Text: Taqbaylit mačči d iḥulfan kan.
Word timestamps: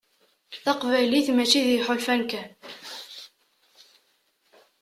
Taqbaylit 0.63 1.27
mačči 1.35 1.61
d 1.65 1.67
iḥulfan 1.77 2.21
kan. 2.31 2.49